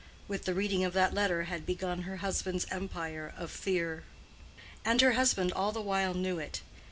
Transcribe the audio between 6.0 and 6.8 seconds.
knew it.